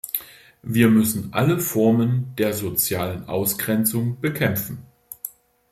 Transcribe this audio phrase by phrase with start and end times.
[0.63, 4.87] Wir müssen alle Formen der sozialen Ausgrenzung bekämpfen.